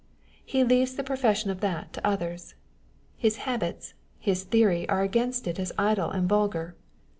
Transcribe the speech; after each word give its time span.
He 0.43 0.63
leaves 0.63 0.95
the 0.95 1.03
profession 1.03 1.51
of 1.51 1.59
that 1.61 1.93
to 1.93 2.03
others. 2.07 2.55
His 3.17 3.37
habits, 3.45 3.93
his 4.17 4.43
theory 4.43 4.89
are 4.89 5.03
against 5.03 5.45
it 5.45 5.59
as 5.59 5.71
idle 5.77 6.09
and 6.09 6.27
vulgar. 6.27 6.75